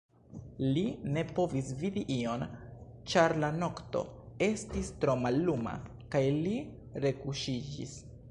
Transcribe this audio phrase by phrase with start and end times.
[0.75, 0.83] Li
[1.15, 2.45] ne povis vidi ion,
[3.13, 4.01] ĉar la nokto
[4.47, 5.77] estis tro malluma,
[6.15, 6.57] kaj li
[7.07, 7.97] rekuŝiĝis.